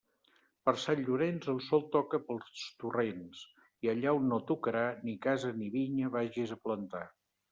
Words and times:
Per 0.67 0.71
Sant 0.83 1.01
Llorenç, 1.07 1.43
el 1.51 1.59
sol 1.65 1.83
toca 1.95 2.19
pels 2.29 2.63
torrents, 2.83 3.43
i 3.87 3.93
allà 3.93 4.15
on 4.21 4.25
no 4.31 4.41
tocarà, 4.53 4.83
ni 5.09 5.15
casa 5.29 5.55
ni 5.59 5.71
vinya 5.79 6.13
vagis 6.19 6.57
a 6.57 6.61
plantar. 6.65 7.07